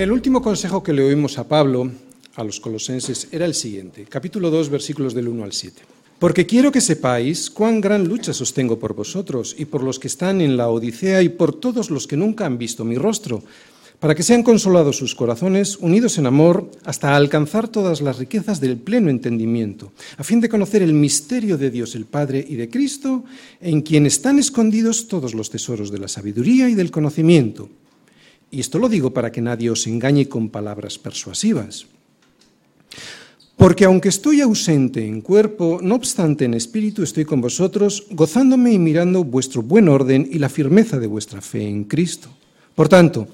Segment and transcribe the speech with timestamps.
[0.00, 1.90] El último consejo que le oímos a Pablo
[2.34, 5.82] a los colosenses era el siguiente, capítulo 2, versículos del 1 al 7.
[6.18, 10.40] Porque quiero que sepáis cuán gran lucha sostengo por vosotros y por los que están
[10.40, 13.42] en la Odisea y por todos los que nunca han visto mi rostro,
[13.98, 18.78] para que sean consolados sus corazones, unidos en amor, hasta alcanzar todas las riquezas del
[18.78, 23.24] pleno entendimiento, a fin de conocer el misterio de Dios el Padre y de Cristo,
[23.60, 27.68] en quien están escondidos todos los tesoros de la sabiduría y del conocimiento.
[28.50, 31.86] Y esto lo digo para que nadie os engañe con palabras persuasivas.
[33.56, 38.78] Porque aunque estoy ausente en cuerpo, no obstante en espíritu estoy con vosotros, gozándome y
[38.78, 42.30] mirando vuestro buen orden y la firmeza de vuestra fe en Cristo.
[42.74, 43.28] Por tanto,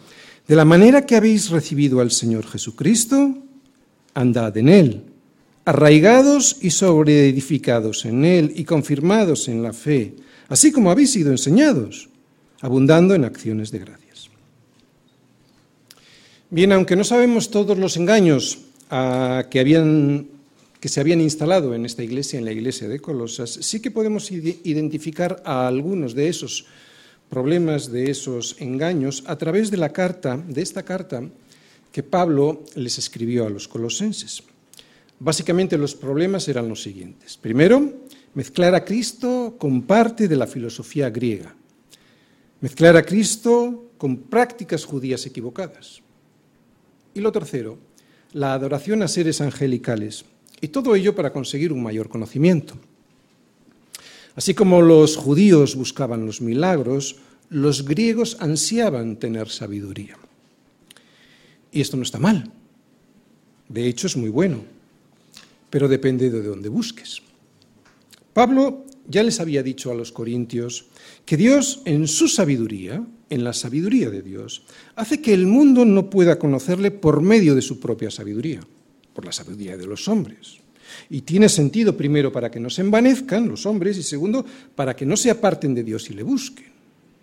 [0.48, 3.39] de la manera que habéis recibido al Señor Jesucristo,
[4.14, 5.03] andad en Él,
[5.64, 10.14] arraigados y sobreedificados en Él y confirmados en la fe,
[10.48, 12.08] así como habéis sido enseñados,
[12.61, 14.05] abundando en acciones de gracia.
[16.48, 19.58] Bien, aunque no sabemos todos los engaños ah, que,
[20.89, 25.42] se habían instalado en esta iglesia, en la iglesia de Colosas, sí que podemos identificar
[25.44, 26.67] a algunos de esos
[27.28, 31.24] problemas, de esos engaños, a través de la carta, de esta carta
[31.91, 34.44] que Pablo les escribió a los colosenses.
[35.19, 37.36] Básicamente los problemas eran los siguientes.
[37.36, 37.92] Primero,
[38.34, 41.56] mezclar a Cristo con parte de la filosofía griega.
[42.61, 46.05] Mezclar a Cristo con prácticas judías equivocadas.
[47.17, 47.78] Y lo tercero,
[48.34, 50.27] la adoración a seres angelicales.
[50.61, 52.75] Y todo ello para conseguir un mayor conocimiento.
[54.34, 57.17] Así como los judíos buscaban los milagros,
[57.48, 60.19] los griegos ansiaban tener sabiduría.
[61.73, 62.53] Y esto no está mal.
[63.70, 64.62] De hecho, es muy bueno.
[65.70, 67.23] Pero depende de dónde busques.
[68.34, 70.85] Pablo ya les había dicho a los corintios
[71.24, 74.63] que Dios, en su sabiduría, en la sabiduría de Dios,
[74.95, 78.61] hace que el mundo no pueda conocerle por medio de su propia sabiduría,
[79.13, 80.59] por la sabiduría de los hombres.
[81.11, 84.45] Y tiene sentido, primero, para que no se envanezcan los hombres y segundo,
[84.75, 86.67] para que no se aparten de Dios y le busquen.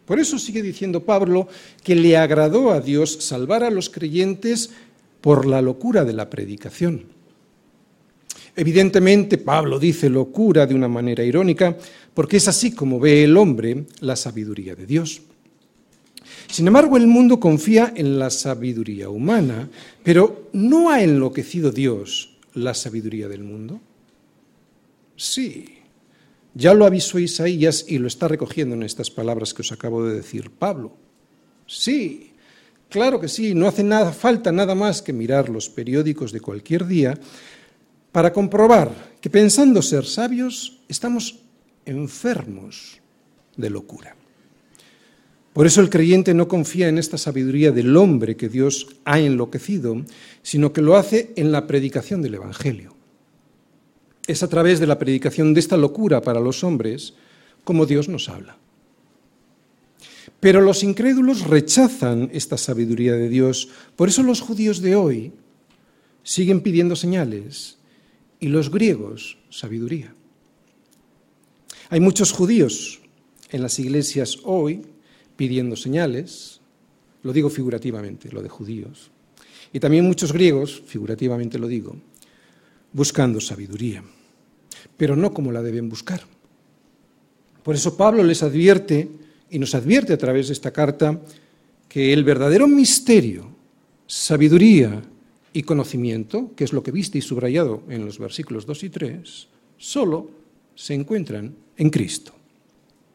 [0.06, 1.48] Por eso sigue diciendo Pablo
[1.82, 4.72] que le agradó a Dios salvar a los creyentes
[5.22, 7.06] por la locura de la predicación.
[8.56, 11.76] Evidentemente, Pablo dice locura de una manera irónica,
[12.14, 15.22] porque es así como ve el hombre la sabiduría de Dios.
[16.50, 19.70] Sin embargo, el mundo confía en la sabiduría humana,
[20.04, 23.82] pero ¿no ha enloquecido Dios la sabiduría del mundo?
[25.16, 25.80] Sí,
[26.54, 30.16] ya lo avisó Isaías y lo está recogiendo en estas palabras que os acabo de
[30.16, 30.96] decir Pablo.
[31.66, 32.32] Sí,
[32.90, 36.86] claro que sí, no hace nada falta nada más que mirar los periódicos de cualquier
[36.86, 37.18] día
[38.12, 41.40] para comprobar que pensando ser sabios estamos
[41.86, 43.00] enfermos
[43.58, 44.16] de locura.
[45.54, 50.04] Por eso el creyente no confía en esta sabiduría del hombre que Dios ha enloquecido,
[50.42, 52.96] sino que lo hace en la predicación del Evangelio.
[54.26, 57.14] Es a través de la predicación de esta locura para los hombres
[57.64, 58.58] como Dios nos habla.
[60.40, 63.70] Pero los incrédulos rechazan esta sabiduría de Dios.
[63.96, 65.34] Por eso los judíos de hoy
[66.24, 67.78] siguen pidiendo señales
[68.40, 70.14] y los griegos sabiduría.
[71.90, 73.02] Hay muchos judíos
[73.52, 74.82] en las iglesias hoy
[75.36, 76.62] pidiendo señales,
[77.24, 79.12] lo digo figurativamente, lo de judíos,
[79.72, 81.96] y también muchos griegos, figurativamente lo digo,
[82.92, 84.04] buscando sabiduría,
[84.98, 86.22] pero no como la deben buscar.
[87.64, 89.10] Por eso Pablo les advierte
[89.50, 91.20] y nos advierte a través de esta carta
[91.88, 93.50] que el verdadero misterio,
[94.06, 95.02] sabiduría
[95.54, 99.48] y conocimiento, que es lo que viste y subrayado en los versículos 2 y 3,
[99.78, 100.30] solo
[100.76, 102.34] se encuentran en Cristo.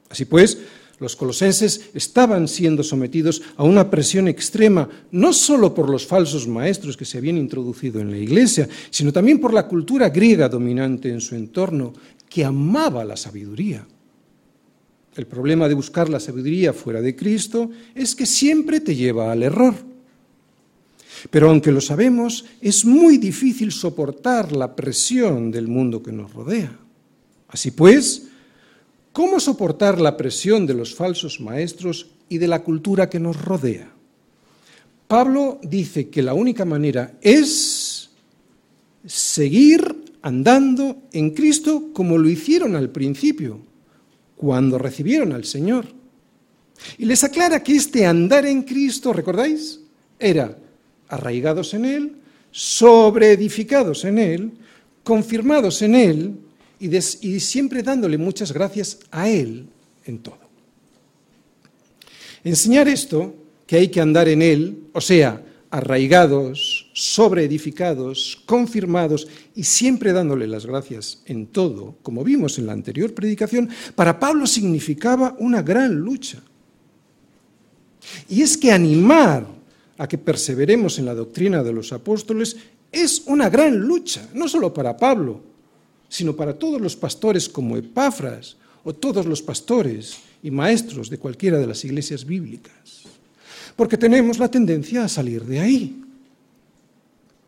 [0.08, 0.58] Así pues,
[1.00, 6.96] los colosenses estaban siendo sometidos a una presión extrema, no solo por los falsos maestros
[6.96, 11.20] que se habían introducido en la iglesia, sino también por la cultura griega dominante en
[11.20, 11.92] su entorno,
[12.28, 13.86] que amaba la sabiduría.
[15.16, 19.42] El problema de buscar la sabiduría fuera de Cristo es que siempre te lleva al
[19.42, 19.74] error.
[21.30, 26.78] Pero aunque lo sabemos, es muy difícil soportar la presión del mundo que nos rodea.
[27.48, 28.28] Así pues,
[29.12, 33.92] ¿Cómo soportar la presión de los falsos maestros y de la cultura que nos rodea?
[35.06, 38.10] Pablo dice que la única manera es
[39.06, 43.60] seguir andando en Cristo como lo hicieron al principio,
[44.36, 45.86] cuando recibieron al Señor.
[46.98, 49.80] Y les aclara que este andar en Cristo, ¿recordáis?
[50.18, 50.56] Era
[51.08, 52.16] arraigados en Él,
[52.50, 54.52] sobreedificados en Él,
[55.02, 56.38] confirmados en Él,
[56.80, 59.66] y, siempre dándole muchas gracias a Él
[60.04, 60.38] en todo.
[62.44, 63.34] Enseñar esto,
[63.66, 70.64] que hay que andar en Él, o sea, arraigados, sobreedificados, confirmados y siempre dándole las
[70.64, 76.42] gracias en todo, como vimos en la anterior predicación, para Pablo significaba una gran lucha.
[78.28, 79.46] Y es que animar
[79.98, 82.56] a que perseveremos en la doctrina de los apóstoles
[82.90, 85.42] es una gran lucha, no solo para Pablo,
[86.08, 91.58] sino para todos los pastores como Epafras o todos los pastores y maestros de cualquiera
[91.58, 93.02] de las iglesias bíblicas.
[93.76, 96.02] Porque tenemos la tendencia a salir de ahí.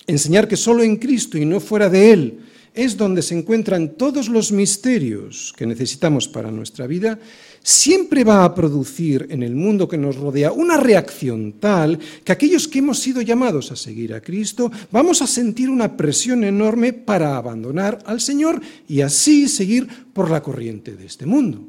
[0.07, 2.41] Enseñar que solo en Cristo y no fuera de Él
[2.75, 7.19] es donde se encuentran todos los misterios que necesitamos para nuestra vida,
[7.63, 12.69] siempre va a producir en el mundo que nos rodea una reacción tal que aquellos
[12.69, 17.37] que hemos sido llamados a seguir a Cristo vamos a sentir una presión enorme para
[17.37, 21.63] abandonar al Señor y así seguir por la corriente de este mundo.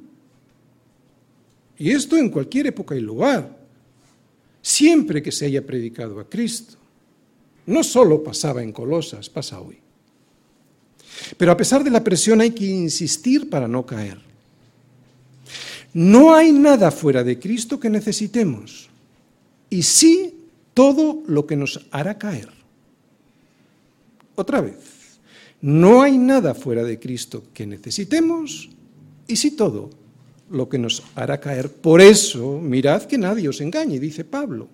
[1.77, 3.57] Y esto en cualquier época y lugar,
[4.61, 6.75] siempre que se haya predicado a Cristo.
[7.65, 9.80] No solo pasaba en Colosas, pasa hoy.
[11.37, 14.19] Pero a pesar de la presión hay que insistir para no caer.
[15.93, 18.89] No hay nada fuera de Cristo que necesitemos,
[19.69, 20.33] y sí
[20.73, 22.49] todo lo que nos hará caer.
[24.35, 25.19] Otra vez,
[25.61, 28.69] no hay nada fuera de Cristo que necesitemos,
[29.27, 29.89] y sí todo
[30.49, 31.71] lo que nos hará caer.
[31.71, 34.67] Por eso, mirad que nadie os engañe, dice Pablo.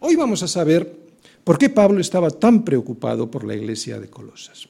[0.00, 0.98] Hoy vamos a saber
[1.44, 4.68] por qué Pablo estaba tan preocupado por la iglesia de Colosas.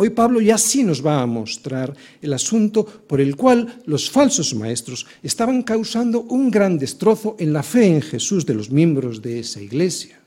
[0.00, 1.92] Hoy Pablo ya sí nos va a mostrar
[2.22, 7.64] el asunto por el cual los falsos maestros estaban causando un gran destrozo en la
[7.64, 10.20] fe en Jesús de los miembros de esa iglesia,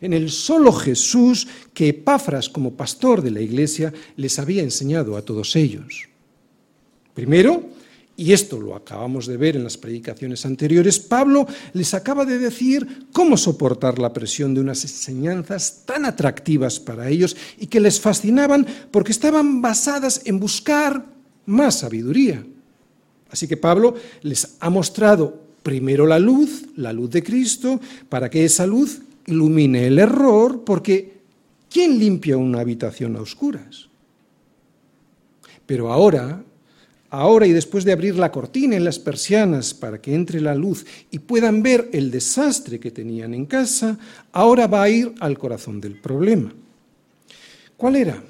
[0.00, 5.22] en el solo Jesús que Epafras como pastor de la iglesia les había enseñado a
[5.22, 6.08] todos ellos.
[7.12, 7.68] Primero,
[8.18, 13.06] y esto lo acabamos de ver en las predicaciones anteriores, Pablo les acaba de decir
[13.12, 18.66] cómo soportar la presión de unas enseñanzas tan atractivas para ellos y que les fascinaban
[18.90, 21.06] porque estaban basadas en buscar
[21.46, 22.44] más sabiduría.
[23.30, 28.44] Así que Pablo les ha mostrado primero la luz, la luz de Cristo, para que
[28.44, 31.20] esa luz ilumine el error, porque
[31.70, 33.88] ¿quién limpia una habitación a oscuras?
[35.66, 36.42] Pero ahora
[37.10, 40.84] ahora y después de abrir la cortina y las persianas para que entre la luz
[41.10, 43.98] y puedan ver el desastre que tenían en casa,
[44.32, 46.52] ahora va a ir al corazón del problema.
[47.76, 48.22] ¿Cuál era?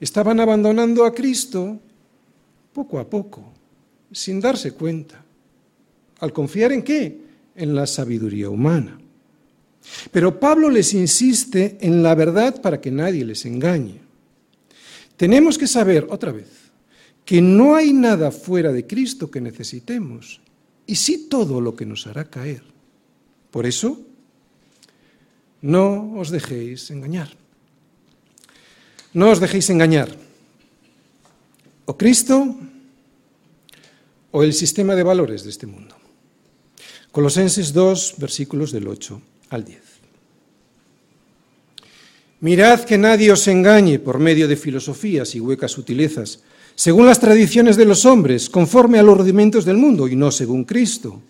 [0.00, 1.78] Estaban abandonando a Cristo
[2.72, 3.52] poco a poco,
[4.12, 5.22] sin darse cuenta.
[6.20, 7.18] ¿Al confiar en qué?
[7.56, 8.98] En la sabiduría humana.
[10.10, 14.00] Pero Pablo les insiste en la verdad para que nadie les engañe.
[15.16, 16.59] Tenemos que saber, otra vez,
[17.24, 20.40] que no hay nada fuera de Cristo que necesitemos,
[20.86, 22.62] y sí todo lo que nos hará caer.
[23.50, 24.00] Por eso,
[25.62, 27.30] no os dejéis engañar.
[29.12, 30.08] No os dejéis engañar.
[31.86, 32.56] O Cristo
[34.30, 35.96] o el sistema de valores de este mundo.
[37.10, 39.82] Colosenses 2, versículos del 8 al 10.
[42.40, 46.40] Mirad que nadie os engañe por medio de filosofías y huecas sutilezas
[46.74, 50.64] según las tradiciones de los hombres, conforme a los rudimentos del mundo y no según
[50.64, 51.20] Cristo,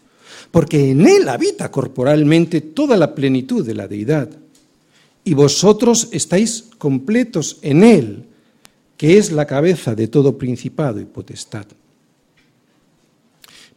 [0.51, 4.29] porque en Él habita corporalmente toda la plenitud de la deidad.
[5.25, 8.25] Y vosotros estáis completos en Él,
[8.97, 11.67] que es la cabeza de todo principado y potestad.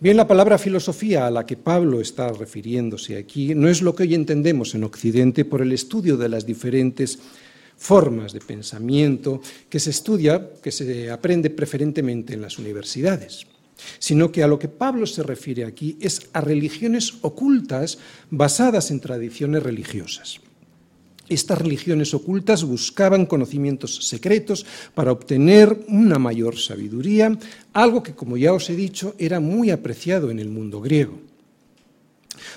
[0.04, 4.04] Bien, la palabra filosofía a la que Pablo está refiriéndose aquí no es lo que
[4.04, 7.20] hoy entendemos en Occidente por el estudio de las diferentes
[7.78, 13.46] formas de pensamiento que se estudia, que se aprende preferentemente en las universidades,
[14.00, 17.98] sino que a lo que Pablo se refiere aquí es a religiones ocultas
[18.30, 20.40] basadas en tradiciones religiosas.
[21.30, 27.38] Estas religiones ocultas buscaban conocimientos secretos para obtener una mayor sabiduría,
[27.72, 31.33] algo que, como ya os he dicho, era muy apreciado en el mundo griego.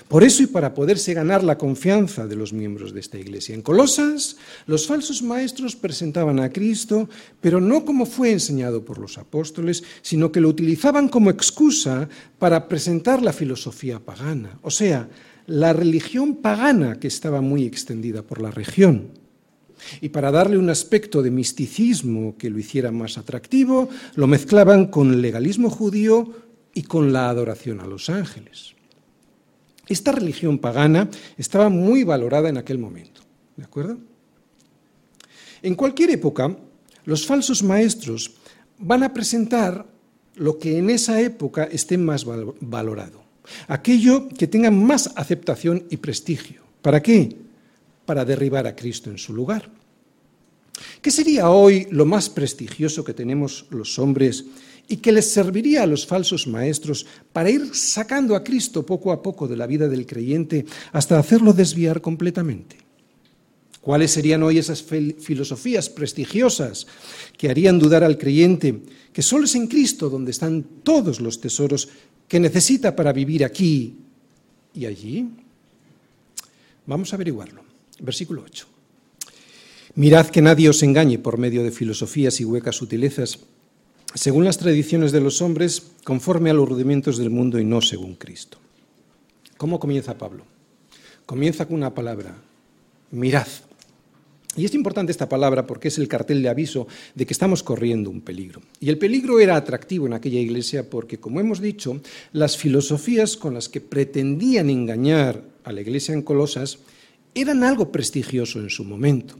[0.07, 3.55] Por eso y para poderse ganar la confianza de los miembros de esta iglesia.
[3.55, 7.09] En Colosas, los falsos maestros presentaban a Cristo,
[7.41, 12.67] pero no como fue enseñado por los apóstoles, sino que lo utilizaban como excusa para
[12.67, 15.09] presentar la filosofía pagana, o sea,
[15.47, 19.11] la religión pagana que estaba muy extendida por la región.
[20.01, 25.13] Y para darle un aspecto de misticismo que lo hiciera más atractivo, lo mezclaban con
[25.13, 26.33] el legalismo judío
[26.73, 28.76] y con la adoración a los ángeles.
[29.87, 33.21] Esta religión pagana estaba muy valorada en aquel momento.
[33.55, 33.97] ¿De acuerdo?
[35.61, 36.55] En cualquier época,
[37.05, 38.35] los falsos maestros
[38.77, 39.85] van a presentar
[40.35, 43.23] lo que en esa época esté más valorado,
[43.67, 46.61] aquello que tenga más aceptación y prestigio.
[46.81, 47.35] ¿Para qué?
[48.05, 49.69] Para derribar a Cristo en su lugar.
[51.01, 54.45] ¿Qué sería hoy lo más prestigioso que tenemos los hombres
[54.87, 59.21] y que les serviría a los falsos maestros para ir sacando a Cristo poco a
[59.21, 62.77] poco de la vida del creyente hasta hacerlo desviar completamente?
[63.81, 66.87] ¿Cuáles serían hoy esas filosofías prestigiosas
[67.37, 68.81] que harían dudar al creyente
[69.13, 71.87] que solo es en Cristo donde están todos los tesoros
[72.27, 73.95] que necesita para vivir aquí
[74.73, 75.29] y allí?
[76.85, 77.61] Vamos a averiguarlo.
[77.99, 78.67] Versículo 8.
[79.95, 83.39] Mirad que nadie os engañe por medio de filosofías y huecas sutilezas,
[84.13, 88.15] según las tradiciones de los hombres, conforme a los rudimentos del mundo y no según
[88.15, 88.57] Cristo.
[89.57, 90.45] ¿Cómo comienza Pablo?
[91.25, 92.35] Comienza con una palabra,
[93.11, 93.47] mirad.
[94.55, 98.09] Y es importante esta palabra porque es el cartel de aviso de que estamos corriendo
[98.09, 98.61] un peligro.
[98.79, 102.01] Y el peligro era atractivo en aquella iglesia porque, como hemos dicho,
[102.33, 106.79] las filosofías con las que pretendían engañar a la iglesia en Colosas
[107.35, 109.35] eran algo prestigioso en su momento.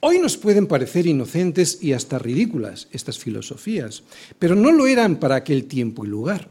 [0.00, 4.02] Hoy nos pueden parecer inocentes y hasta ridículas estas filosofías,
[4.38, 6.48] pero no lo eran para aquel tiempo y lugar.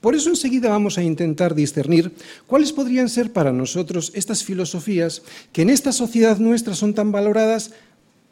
[0.00, 2.12] Por eso enseguida vamos a intentar discernir
[2.46, 7.72] cuáles podrían ser para nosotros estas filosofías que en esta sociedad nuestra son tan valoradas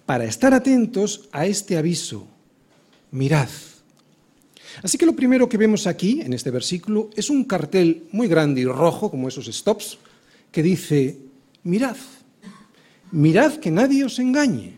[0.07, 2.27] para estar atentos a este aviso.
[3.11, 3.49] Mirad.
[4.83, 8.63] Así que lo primero que vemos aquí, en este versículo, es un cartel muy grande
[8.63, 9.99] y rojo, como esos stops,
[10.51, 11.19] que dice,
[11.63, 11.97] mirad.
[13.13, 14.73] Mirad que nadie os engañe.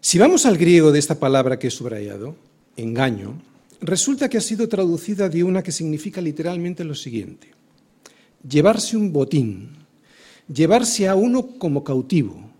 [0.00, 2.36] Si vamos al griego de esta palabra que he subrayado,
[2.76, 3.40] engaño,
[3.80, 7.48] resulta que ha sido traducida de una que significa literalmente lo siguiente,
[8.46, 9.70] llevarse un botín,
[10.52, 12.50] llevarse a uno como cautivo,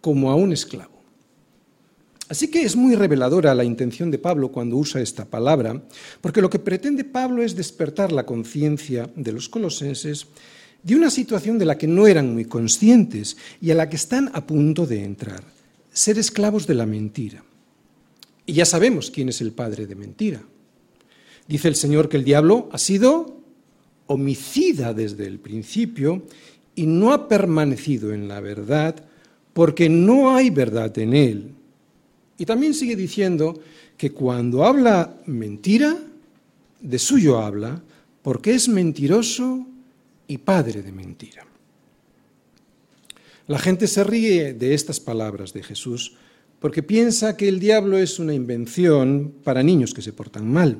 [0.00, 0.96] como a un esclavo.
[2.28, 5.82] Así que es muy reveladora la intención de Pablo cuando usa esta palabra,
[6.20, 10.26] porque lo que pretende Pablo es despertar la conciencia de los colosenses
[10.82, 14.30] de una situación de la que no eran muy conscientes y a la que están
[14.32, 15.42] a punto de entrar,
[15.92, 17.42] ser esclavos de la mentira.
[18.46, 20.42] Y ya sabemos quién es el padre de mentira.
[21.46, 23.38] Dice el Señor que el diablo ha sido
[24.06, 26.22] homicida desde el principio
[26.74, 29.04] y no ha permanecido en la verdad
[29.52, 31.50] porque no hay verdad en él.
[32.38, 33.60] Y también sigue diciendo
[33.96, 35.98] que cuando habla mentira,
[36.80, 37.82] de suyo habla,
[38.22, 39.66] porque es mentiroso
[40.28, 41.44] y padre de mentira.
[43.48, 46.14] La gente se ríe de estas palabras de Jesús
[46.60, 50.78] porque piensa que el diablo es una invención para niños que se portan mal.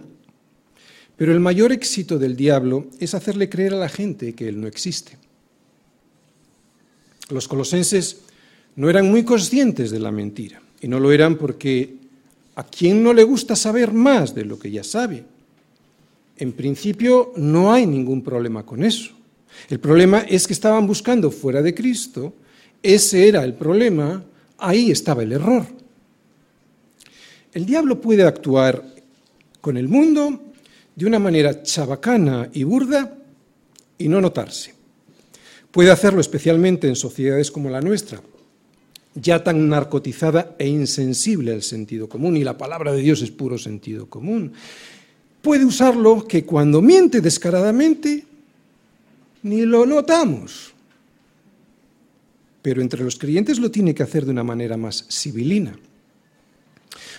[1.16, 4.66] Pero el mayor éxito del diablo es hacerle creer a la gente que él no
[4.66, 5.16] existe.
[7.30, 8.20] Los colosenses
[8.76, 11.96] no eran muy conscientes de la mentira, y no lo eran porque
[12.54, 15.24] a quien no le gusta saber más de lo que ya sabe.
[16.36, 19.17] En principio no hay ningún problema con eso.
[19.68, 22.34] El problema es que estaban buscando fuera de Cristo,
[22.82, 24.24] ese era el problema,
[24.58, 25.66] ahí estaba el error.
[27.52, 28.84] El diablo puede actuar
[29.60, 30.40] con el mundo
[30.94, 33.18] de una manera chabacana y burda
[33.98, 34.74] y no notarse.
[35.70, 38.22] Puede hacerlo especialmente en sociedades como la nuestra,
[39.14, 43.58] ya tan narcotizada e insensible al sentido común, y la palabra de Dios es puro
[43.58, 44.52] sentido común.
[45.42, 48.24] Puede usarlo que cuando miente descaradamente
[49.42, 50.72] ni lo notamos.
[52.62, 55.78] Pero entre los creyentes lo tiene que hacer de una manera más civilina.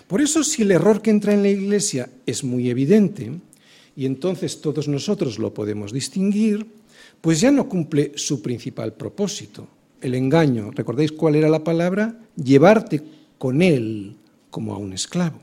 [0.07, 3.31] Por eso si el error que entra en la iglesia es muy evidente,
[3.95, 6.65] y entonces todos nosotros lo podemos distinguir,
[7.21, 9.67] pues ya no cumple su principal propósito,
[10.01, 10.71] el engaño.
[10.71, 12.17] ¿Recordáis cuál era la palabra?
[12.35, 13.01] Llevarte
[13.38, 14.15] con él
[14.49, 15.39] como a un esclavo.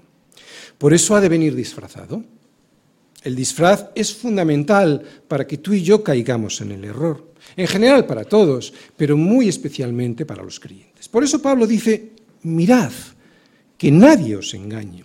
[0.79, 2.25] Por eso ha de venir disfrazado.
[3.27, 7.33] El disfraz es fundamental para que tú y yo caigamos en el error.
[7.57, 11.09] En general para todos, pero muy especialmente para los creyentes.
[11.09, 12.13] Por eso Pablo dice,
[12.45, 12.93] mirad,
[13.77, 15.03] que nadie os engañe.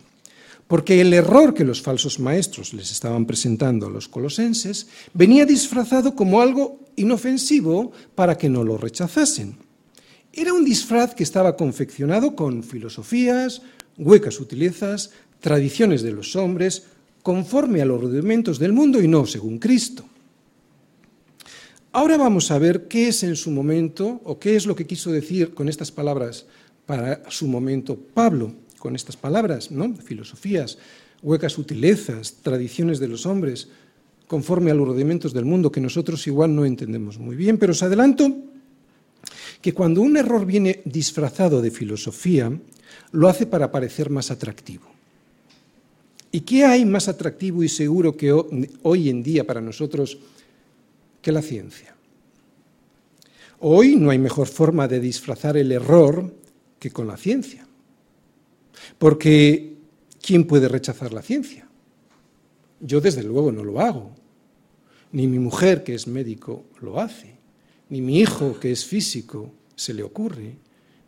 [0.67, 4.85] Porque el error que los falsos maestros les estaban presentando a los colosenses
[5.15, 9.57] venía disfrazado como algo inofensivo para que no lo rechazasen.
[10.31, 13.63] Era un disfraz que estaba confeccionado con filosofías,
[13.97, 15.09] huecas utilezas,
[15.39, 16.83] tradiciones de los hombres,
[17.23, 20.05] conforme a los rudimentos del mundo y no según Cristo.
[21.93, 25.11] Ahora vamos a ver qué es en su momento o qué es lo que quiso
[25.11, 26.45] decir con estas palabras
[26.85, 29.93] para su momento Pablo, con estas palabras, ¿no?
[29.95, 30.77] Filosofías,
[31.21, 33.67] huecas utilezas, tradiciones de los hombres,
[34.27, 37.83] conforme a los rudimentos del mundo que nosotros igual no entendemos muy bien, pero os
[37.83, 38.33] adelanto
[39.61, 42.51] que cuando un error viene disfrazado de filosofía,
[43.11, 44.90] lo hace para parecer más atractivo.
[46.31, 50.17] ¿Y qué hay más atractivo y seguro que hoy en día para nosotros
[51.21, 51.95] que la ciencia.
[53.59, 56.33] Hoy no hay mejor forma de disfrazar el error
[56.79, 57.67] que con la ciencia.
[58.97, 59.75] Porque
[60.21, 61.67] ¿quién puede rechazar la ciencia?
[62.79, 64.15] Yo desde luego no lo hago.
[65.11, 67.35] Ni mi mujer, que es médico, lo hace.
[67.89, 70.55] Ni mi hijo, que es físico, se le ocurre.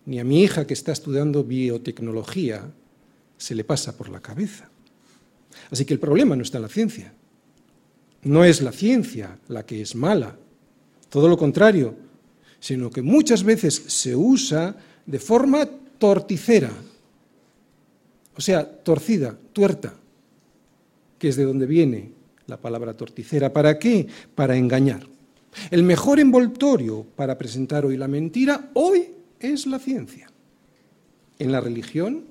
[0.06, 2.72] Ni a mi hija, que está estudiando biotecnología,
[3.38, 4.70] se le pasa por la cabeza.
[5.74, 7.12] Así que el problema no está en la ciencia.
[8.26, 10.38] No es la ciencia la que es mala.
[11.10, 11.96] Todo lo contrario,
[12.60, 16.70] sino que muchas veces se usa de forma torticera,
[18.38, 19.96] o sea, torcida, tuerta,
[21.18, 22.12] que es de donde viene
[22.46, 23.52] la palabra torticera.
[23.52, 24.06] ¿Para qué?
[24.36, 25.08] Para engañar.
[25.72, 29.08] El mejor envoltorio para presentar hoy la mentira, hoy
[29.40, 30.30] es la ciencia.
[31.40, 32.26] En la religión,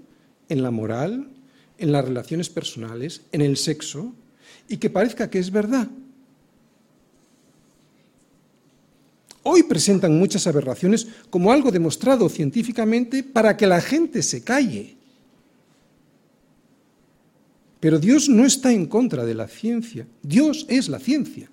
[0.49, 1.27] en la moral,
[1.79, 4.15] en las relaciones personales, en el sexo,
[4.69, 5.89] y que parezca que es verdad,
[9.45, 14.97] Hoy presentan muchas aberraciones como algo demostrado científicamente para que la gente se calle.
[17.81, 20.07] Pero Dios no está en contra de la ciencia.
[20.23, 21.51] Dios es la ciencia.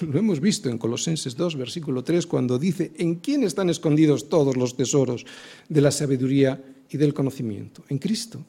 [0.00, 4.56] Lo hemos visto en Colosenses 2, versículo 3, cuando dice, ¿en quién están escondidos todos
[4.58, 5.24] los tesoros
[5.68, 7.82] de la sabiduría y del conocimiento?
[7.88, 8.44] En Cristo.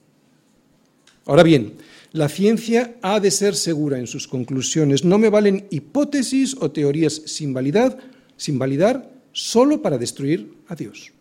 [1.26, 1.74] Ahora bien,
[2.12, 5.04] la ciencia ha de ser segura en sus conclusiones.
[5.04, 8.00] No me valen hipótesis o teorías sin validad
[8.40, 11.12] sin validar solo para destruir a Dios.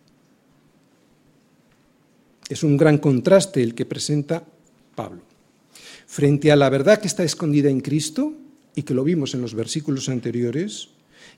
[2.48, 4.44] Es un gran contraste el que presenta
[4.94, 5.20] Pablo.
[6.06, 8.32] Frente a la verdad que está escondida en Cristo,
[8.74, 10.90] y que lo vimos en los versículos anteriores,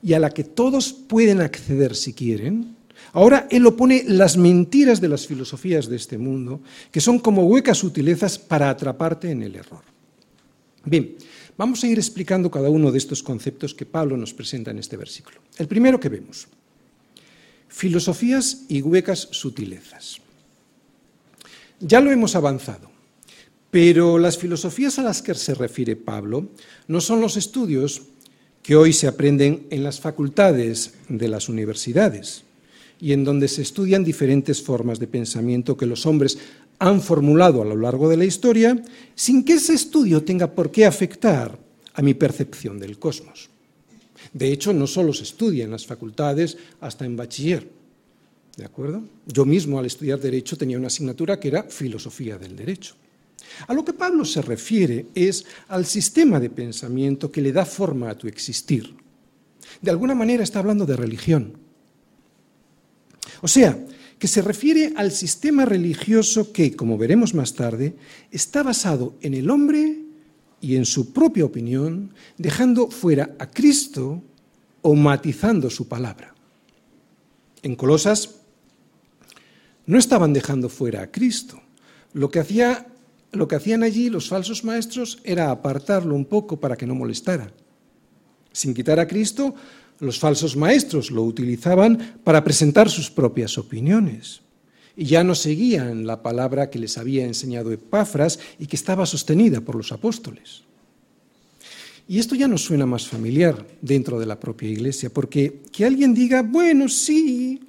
[0.03, 2.77] y a la que todos pueden acceder si quieren,
[3.13, 7.79] ahora él opone las mentiras de las filosofías de este mundo, que son como huecas
[7.79, 9.83] sutilezas para atraparte en el error.
[10.85, 11.17] Bien,
[11.61, 14.97] Vamos a ir explicando cada uno de estos conceptos que Pablo nos presenta en este
[14.97, 15.43] versículo.
[15.59, 16.49] El primero que vemos,
[17.69, 20.23] filosofías y huecas sutilezas.
[21.79, 22.91] Ya lo hemos avanzado,
[23.71, 26.49] pero las filosofías a las que se refiere Pablo
[26.89, 28.05] no son los estudios
[28.63, 32.45] que hoy se aprenden en las facultades de las universidades
[33.01, 36.39] y en donde se estudian diferentes formas de pensamiento que los hombres
[36.79, 38.83] han formulado a lo largo de la historia
[39.15, 41.59] sin que ese estudio tenga por qué afectar
[41.95, 43.49] a mi percepción del cosmos.
[44.33, 47.69] De hecho, no solo se estudia en las facultades, hasta en bachiller.
[48.57, 49.03] ¿De acuerdo?
[49.27, 52.95] Yo mismo al estudiar Derecho tenía una asignatura que era Filosofía del Derecho.
[53.67, 58.11] A lo que Pablo se refiere es al sistema de pensamiento que le da forma
[58.11, 58.95] a tu existir.
[59.81, 61.70] De alguna manera está hablando de religión.
[63.41, 63.79] O sea,
[64.19, 67.97] que se refiere al sistema religioso que, como veremos más tarde,
[68.31, 69.97] está basado en el hombre
[70.61, 74.23] y en su propia opinión, dejando fuera a Cristo
[74.83, 76.35] o matizando su palabra.
[77.63, 78.37] En Colosas
[79.87, 81.61] no estaban dejando fuera a Cristo.
[82.13, 82.87] Lo que, hacía,
[83.33, 87.53] lo que hacían allí los falsos maestros era apartarlo un poco para que no molestara.
[88.53, 89.55] Sin quitar a Cristo,
[90.01, 94.41] los falsos maestros lo utilizaban para presentar sus propias opiniones
[94.97, 99.61] y ya no seguían la palabra que les había enseñado Epafras y que estaba sostenida
[99.61, 100.63] por los apóstoles.
[102.09, 106.13] Y esto ya nos suena más familiar dentro de la propia iglesia, porque que alguien
[106.13, 107.61] diga, bueno, sí,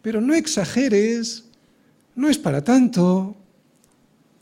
[0.00, 1.44] pero no exageres,
[2.14, 3.36] no es para tanto.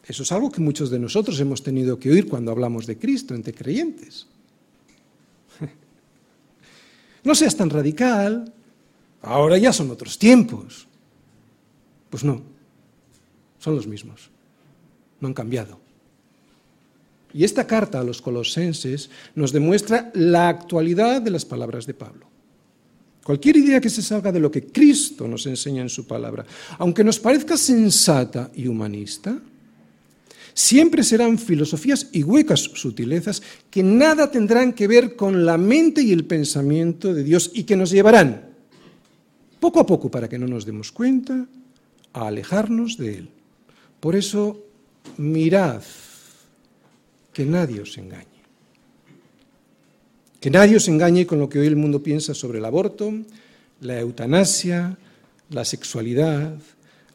[0.06, 3.34] Eso es algo que muchos de nosotros hemos tenido que oír cuando hablamos de Cristo
[3.34, 4.26] entre creyentes.
[7.26, 8.54] No seas tan radical,
[9.20, 10.86] ahora ya son otros tiempos.
[12.08, 12.40] Pues no,
[13.58, 14.30] son los mismos,
[15.18, 15.80] no han cambiado.
[17.34, 22.26] Y esta carta a los colosenses nos demuestra la actualidad de las palabras de Pablo.
[23.24, 26.46] Cualquier idea que se salga de lo que Cristo nos enseña en su palabra,
[26.78, 29.36] aunque nos parezca sensata y humanista,
[30.56, 36.12] Siempre serán filosofías y huecas sutilezas que nada tendrán que ver con la mente y
[36.12, 38.54] el pensamiento de Dios y que nos llevarán,
[39.60, 41.46] poco a poco, para que no nos demos cuenta,
[42.14, 43.28] a alejarnos de Él.
[44.00, 44.64] Por eso,
[45.18, 45.82] mirad
[47.34, 48.24] que nadie os engañe.
[50.40, 53.12] Que nadie os engañe con lo que hoy el mundo piensa sobre el aborto,
[53.82, 54.96] la eutanasia,
[55.50, 56.56] la sexualidad,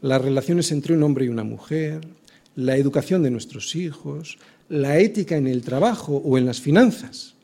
[0.02, 2.02] las relaciones entre un hombre y una mujer,
[2.56, 4.38] la educación de nuestros hijos,
[4.70, 7.36] la ética en el trabajo o en las finanzas.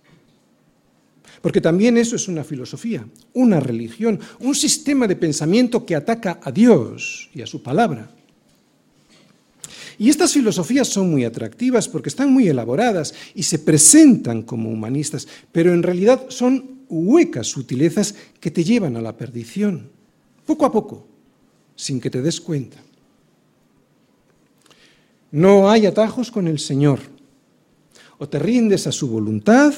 [1.42, 6.52] Porque también eso es una filosofía, una religión, un sistema de pensamiento que ataca a
[6.52, 8.10] Dios y a su palabra.
[10.00, 15.28] Y estas filosofías son muy atractivas porque están muy elaboradas y se presentan como humanistas,
[15.52, 19.90] pero en realidad son huecas sutilezas que te llevan a la perdición,
[20.46, 21.08] poco a poco,
[21.76, 22.78] sin que te des cuenta.
[25.32, 27.00] No hay atajos con el Señor.
[28.18, 29.74] O te rindes a su voluntad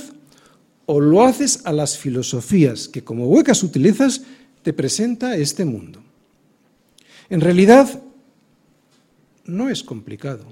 [0.86, 4.22] o lo haces a las filosofías que como huecas sutilezas
[4.64, 6.02] te presenta este mundo.
[7.30, 8.02] En realidad,
[9.46, 10.46] no es complicado.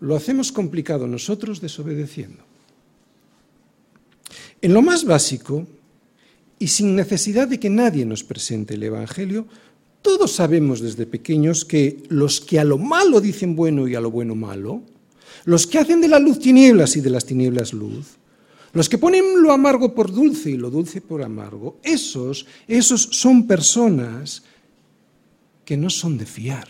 [0.00, 2.42] Lo hacemos complicado nosotros desobedeciendo.
[4.62, 5.66] En lo más básico,
[6.58, 9.46] y sin necesidad de que nadie nos presente el Evangelio,
[10.02, 14.10] todos sabemos desde pequeños que los que a lo malo dicen bueno y a lo
[14.10, 14.82] bueno malo,
[15.44, 18.18] los que hacen de la luz tinieblas y de las tinieblas luz,
[18.72, 23.46] los que ponen lo amargo por dulce y lo dulce por amargo, esos, esos son
[23.46, 24.44] personas
[25.64, 26.68] que no son de fiar.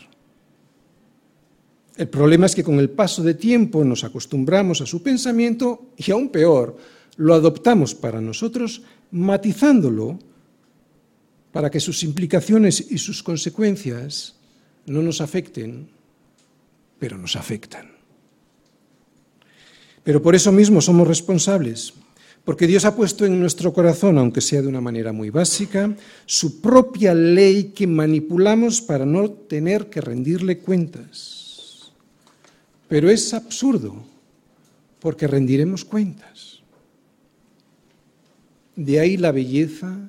[1.96, 6.10] El problema es que con el paso de tiempo nos acostumbramos a su pensamiento y
[6.10, 6.76] aún peor,
[7.16, 10.18] lo adoptamos para nosotros matizándolo
[11.52, 14.36] para que sus implicaciones y sus consecuencias
[14.86, 15.88] no nos afecten,
[16.98, 17.90] pero nos afectan.
[20.04, 21.92] Pero por eso mismo somos responsables,
[22.44, 26.60] porque Dios ha puesto en nuestro corazón, aunque sea de una manera muy básica, su
[26.60, 31.92] propia ley que manipulamos para no tener que rendirle cuentas.
[32.88, 34.02] Pero es absurdo,
[35.00, 36.60] porque rendiremos cuentas.
[38.74, 40.08] De ahí la belleza,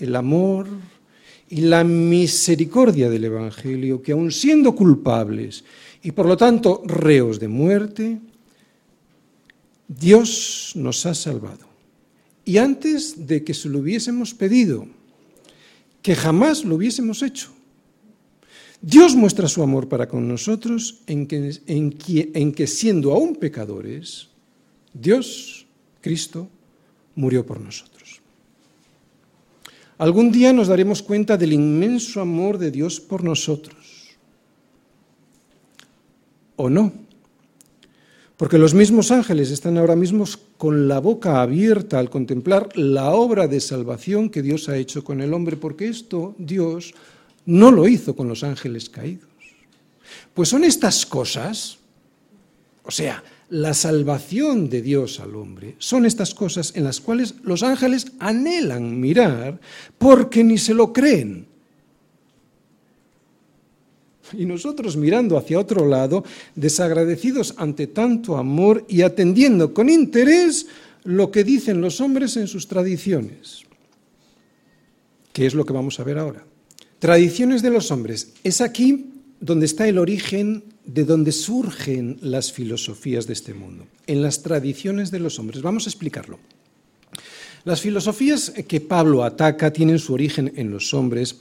[0.00, 0.68] el amor
[1.48, 5.64] y la misericordia del Evangelio, que aun siendo culpables
[6.02, 8.20] y por lo tanto reos de muerte,
[9.88, 11.68] Dios nos ha salvado.
[12.44, 14.86] Y antes de que se lo hubiésemos pedido,
[16.02, 17.50] que jamás lo hubiésemos hecho,
[18.80, 24.28] Dios muestra su amor para con nosotros en que, en en que siendo aún pecadores,
[24.94, 25.66] Dios,
[26.00, 26.48] Cristo,
[27.14, 27.89] murió por nosotros.
[30.00, 34.16] Algún día nos daremos cuenta del inmenso amor de Dios por nosotros.
[36.56, 36.90] ¿O no?
[38.38, 40.24] Porque los mismos ángeles están ahora mismo
[40.56, 45.20] con la boca abierta al contemplar la obra de salvación que Dios ha hecho con
[45.20, 46.94] el hombre, porque esto Dios
[47.44, 49.28] no lo hizo con los ángeles caídos.
[50.32, 51.76] Pues son estas cosas,
[52.84, 57.62] o sea, la salvación de Dios al hombre, son estas cosas en las cuales los
[57.62, 59.60] ángeles anhelan mirar
[59.98, 61.46] porque ni se lo creen.
[64.32, 70.68] Y nosotros mirando hacia otro lado, desagradecidos ante tanto amor y atendiendo con interés
[71.02, 73.62] lo que dicen los hombres en sus tradiciones.
[75.32, 76.44] ¿Qué es lo que vamos a ver ahora?
[77.00, 78.32] Tradiciones de los hombres.
[78.44, 79.09] Es aquí
[79.40, 85.10] donde está el origen de donde surgen las filosofías de este mundo, en las tradiciones
[85.10, 85.62] de los hombres.
[85.62, 86.38] Vamos a explicarlo.
[87.64, 91.40] Las filosofías que Pablo ataca tienen su origen en los hombres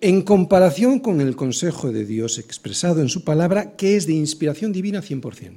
[0.00, 4.72] en comparación con el consejo de Dios expresado en su palabra, que es de inspiración
[4.72, 5.54] divina 100%.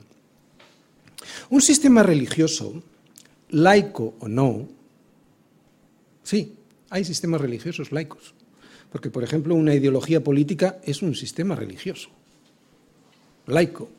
[1.49, 2.81] Un sistema religioso,
[3.49, 4.67] laico o no,
[6.23, 6.53] sí,
[6.89, 8.33] hay sistemas religiosos laicos,
[8.91, 12.09] porque por ejemplo una ideología política es un sistema religioso,
[13.47, 13.89] laico,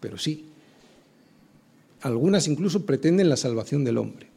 [0.00, 0.46] pero sí,
[2.02, 4.28] algunas incluso pretenden la salvación del hombre.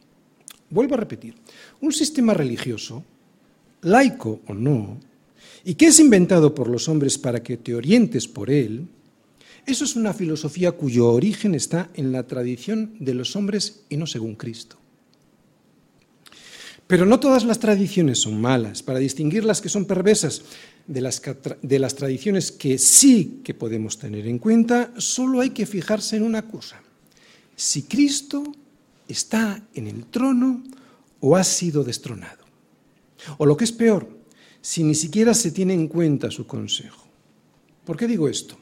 [0.70, 1.36] Vuelvo a repetir,
[1.82, 3.04] un sistema religioso
[3.82, 5.00] laico o no,
[5.64, 8.88] y que es inventado por los hombres para que te orientes por él,
[9.66, 14.06] eso es una filosofía cuyo origen está en la tradición de los hombres y no
[14.06, 14.78] según Cristo.
[16.88, 18.84] Pero no todas las tradiciones son malas.
[18.84, 20.44] Para distinguir las que son perversas
[20.86, 21.22] de las,
[21.62, 26.24] de las tradiciones que sí que podemos tener en cuenta, solo hay que fijarse en
[26.24, 26.82] una cosa.
[27.56, 28.44] Si Cristo
[29.08, 30.64] está en el trono
[31.20, 32.46] o ha sido destronado.
[33.38, 34.08] O lo que es peor,
[34.62, 37.08] si ni siquiera se tiene en cuenta su consejo.
[37.84, 38.58] ¿Por qué digo esto?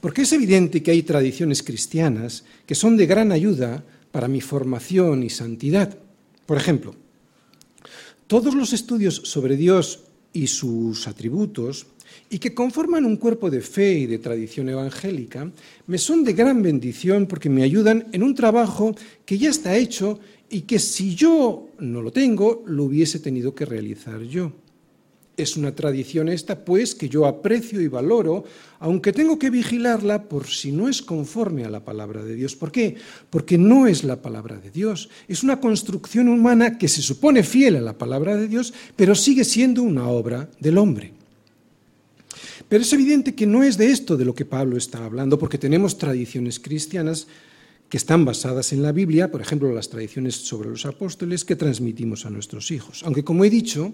[0.00, 5.22] Porque es evidente que hay tradiciones cristianas que son de gran ayuda para mi formación
[5.22, 5.96] y santidad.
[6.46, 6.94] Por ejemplo,
[8.26, 11.86] todos los estudios sobre Dios y sus atributos,
[12.30, 15.50] y que conforman un cuerpo de fe y de tradición evangélica,
[15.86, 20.18] me son de gran bendición porque me ayudan en un trabajo que ya está hecho
[20.48, 24.52] y que si yo no lo tengo, lo hubiese tenido que realizar yo.
[25.36, 28.44] Es una tradición esta, pues, que yo aprecio y valoro,
[28.80, 32.54] aunque tengo que vigilarla por si no es conforme a la palabra de Dios.
[32.54, 32.96] ¿Por qué?
[33.30, 35.08] Porque no es la palabra de Dios.
[35.28, 39.44] Es una construcción humana que se supone fiel a la palabra de Dios, pero sigue
[39.44, 41.12] siendo una obra del hombre.
[42.68, 45.58] Pero es evidente que no es de esto de lo que Pablo está hablando, porque
[45.58, 47.26] tenemos tradiciones cristianas
[47.92, 52.24] que están basadas en la Biblia, por ejemplo, las tradiciones sobre los apóstoles que transmitimos
[52.24, 53.02] a nuestros hijos.
[53.04, 53.92] Aunque, como he dicho,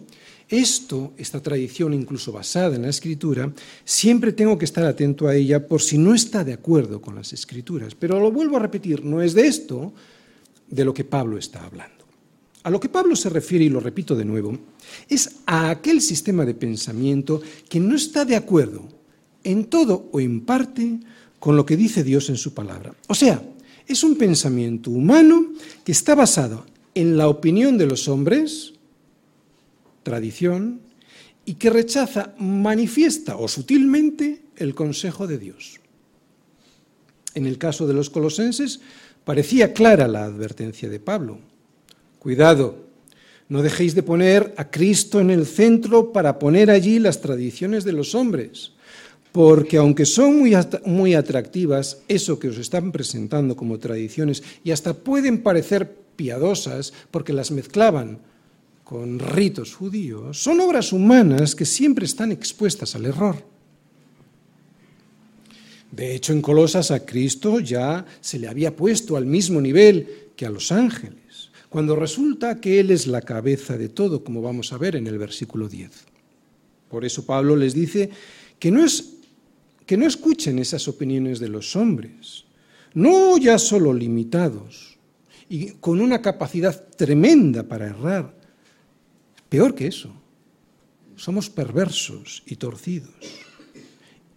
[0.49, 3.53] esto, esta tradición incluso basada en la Escritura,
[3.85, 7.33] siempre tengo que estar atento a ella por si no está de acuerdo con las
[7.33, 7.97] Escrituras.
[7.97, 9.93] Pero lo vuelvo a repetir, no es de esto
[10.69, 12.05] de lo que Pablo está hablando.
[12.63, 14.57] A lo que Pablo se refiere, y lo repito de nuevo,
[15.09, 18.87] es a aquel sistema de pensamiento que no está de acuerdo
[19.43, 21.01] en todo o en parte
[21.41, 22.95] con lo que dice Dios en su palabra.
[23.09, 23.43] O sea,
[23.89, 28.75] es un pensamiento humano que está basado en la opinión de los hombres,
[30.03, 30.81] tradición,
[31.45, 35.81] y que rechaza manifiesta o sutilmente el consejo de Dios.
[37.35, 38.81] En el caso de los colosenses
[39.25, 41.39] parecía clara la advertencia de Pablo.
[42.19, 42.85] Cuidado,
[43.49, 47.93] no dejéis de poner a Cristo en el centro para poner allí las tradiciones de
[47.93, 48.73] los hombres
[49.39, 50.53] porque aunque son muy,
[50.85, 57.33] muy atractivas, eso que os están presentando como tradiciones, y hasta pueden parecer piadosas porque
[57.33, 58.19] las mezclaban
[58.83, 63.37] con ritos judíos, son obras humanas que siempre están expuestas al error.
[65.93, 70.47] De hecho, en Colosas a Cristo ya se le había puesto al mismo nivel que
[70.47, 74.79] a los ángeles, cuando resulta que Él es la cabeza de todo, como vamos a
[74.79, 75.93] ver en el versículo 10.
[76.89, 78.11] Por eso Pablo les dice
[78.59, 79.18] que no es
[79.89, 82.45] que no escuchen esas opiniones de los hombres,
[82.93, 84.99] no ya solo limitados
[85.49, 88.35] y con una capacidad tremenda para errar.
[89.49, 90.13] Peor que eso,
[91.17, 93.15] somos perversos y torcidos.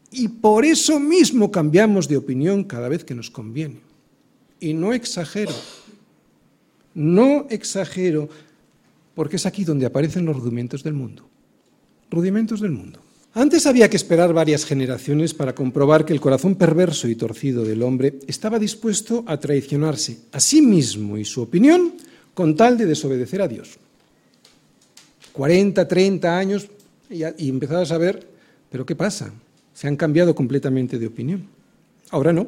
[0.09, 3.81] Y por eso mismo cambiamos de opinión cada vez que nos conviene.
[4.61, 5.53] Y no exagero,
[6.93, 8.29] no exagero,
[9.13, 11.27] porque es aquí donde aparecen los rudimentos del mundo.
[12.09, 13.01] Rudimentos del mundo.
[13.33, 17.81] Antes había que esperar varias generaciones para comprobar que el corazón perverso y torcido del
[17.81, 21.93] hombre estaba dispuesto a traicionarse a sí mismo y su opinión
[22.33, 23.77] con tal de desobedecer a Dios.
[25.31, 26.67] 40, 30 años
[27.09, 28.27] y, y a saber,
[28.69, 29.31] pero ¿qué pasa?
[29.73, 31.47] Se han cambiado completamente de opinión.
[32.09, 32.47] Ahora no.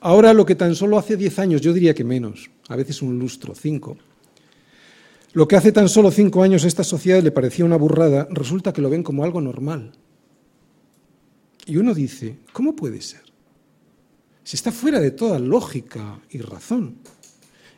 [0.00, 3.18] Ahora lo que tan solo hace 10 años, yo diría que menos, a veces un
[3.18, 3.98] lustro, 5,
[5.34, 8.72] lo que hace tan solo cinco años a esta sociedad le parecía una burrada, resulta
[8.72, 9.92] que lo ven como algo normal.
[11.66, 13.22] Y uno dice, ¿cómo puede ser?
[14.44, 16.98] Si está fuera de toda lógica y razón.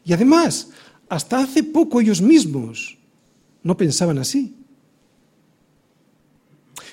[0.05, 0.71] Y además,
[1.09, 2.99] hasta hace poco ellos mismos
[3.63, 4.55] no pensaban así.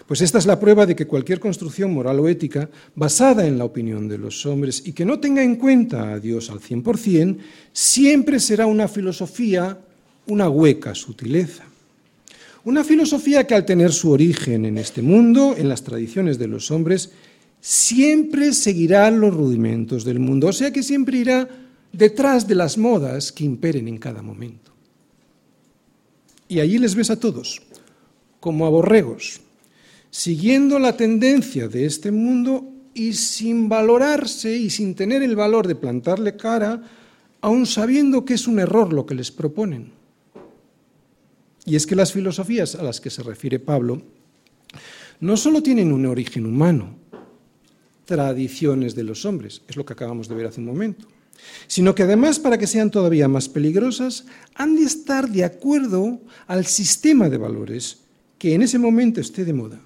[0.07, 3.65] Pues esta es la prueba de que cualquier construcción moral o ética basada en la
[3.65, 7.37] opinión de los hombres y que no tenga en cuenta a Dios al 100%,
[7.73, 9.79] siempre será una filosofía
[10.27, 11.63] una hueca sutileza.
[12.65, 16.71] Una filosofía que al tener su origen en este mundo, en las tradiciones de los
[16.71, 17.11] hombres,
[17.59, 21.47] siempre seguirá los rudimentos del mundo, o sea que siempre irá
[21.91, 24.71] detrás de las modas que imperen en cada momento.
[26.47, 27.61] Y allí les ves a todos,
[28.39, 29.41] como a borregos,
[30.09, 35.75] siguiendo la tendencia de este mundo y sin valorarse y sin tener el valor de
[35.75, 36.81] plantarle cara,
[37.41, 40.02] aun sabiendo que es un error lo que les proponen.
[41.65, 44.01] Y es que las filosofías a las que se refiere Pablo
[45.19, 46.95] no solo tienen un origen humano,
[48.05, 51.07] tradiciones de los hombres, es lo que acabamos de ver hace un momento,
[51.67, 56.65] sino que además, para que sean todavía más peligrosas, han de estar de acuerdo al
[56.65, 57.99] sistema de valores
[58.37, 59.79] que en ese momento esté de moda,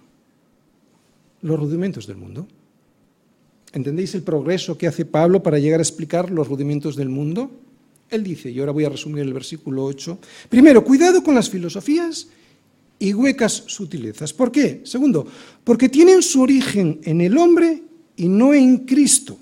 [1.42, 2.48] los rudimentos del mundo.
[3.74, 7.52] ¿Entendéis el progreso que hace Pablo para llegar a explicar los rudimentos del mundo?
[8.10, 12.28] Él dice, y ahora voy a resumir el versículo 8, primero, cuidado con las filosofías
[13.00, 14.34] y huecas sutilezas.
[14.34, 14.82] ¿Por qué?
[14.84, 15.28] Segundo,
[15.64, 17.84] porque tienen su origen en el hombre
[18.16, 19.38] y no en Cristo.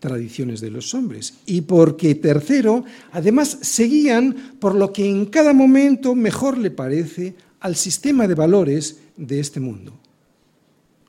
[0.00, 1.34] Tradiciones de los hombres.
[1.46, 7.76] Y porque, tercero, además seguían por lo que en cada momento mejor le parece al
[7.76, 9.98] sistema de valores de este mundo.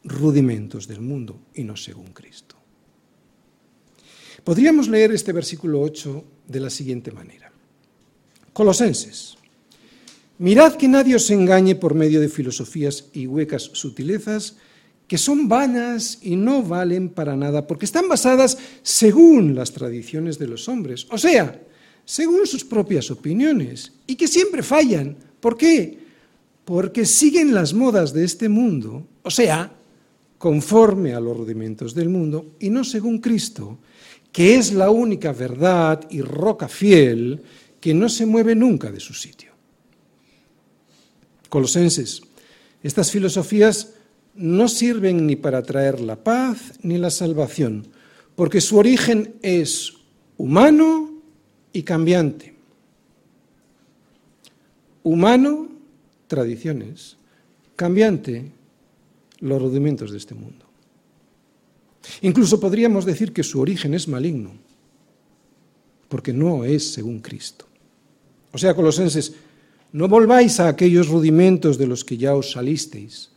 [0.03, 2.56] Rudimentos del mundo y no según Cristo.
[4.47, 7.51] Podríamos leer este versículo 8 de la siguiente manera.
[8.53, 9.35] Colosenses.
[10.37, 14.55] Mirad que nadie os engañe por medio de filosofías y huecas sutilezas
[15.05, 20.47] que son vanas y no valen para nada, porque están basadas según las tradiciones de
[20.47, 21.61] los hombres, o sea,
[22.05, 25.17] según sus propias opiniones, y que siempre fallan.
[25.41, 25.99] ¿Por qué?
[26.63, 29.76] Porque siguen las modas de este mundo, o sea,
[30.37, 33.79] conforme a los rudimentos del mundo, y no según Cristo,
[34.31, 37.41] que es la única verdad y roca fiel
[37.79, 39.51] que no se mueve nunca de su sitio.
[41.49, 42.21] Colosenses,
[42.83, 43.93] Estas filosofías
[44.35, 47.87] no sirven ni para traer la paz ni la salvación,
[48.35, 49.93] porque su origen es
[50.37, 51.21] humano
[51.73, 52.55] y cambiante.
[55.01, 55.69] Humano,
[56.27, 57.17] tradiciones.
[57.75, 58.51] Cambiante,
[59.39, 60.65] los rudimentos de este mundo.
[62.21, 64.51] Incluso podríamos decir que su origen es maligno,
[66.07, 67.65] porque no es según Cristo.
[68.51, 69.33] O sea, colosenses,
[69.91, 73.29] no volváis a aquellos rudimentos de los que ya os salisteis.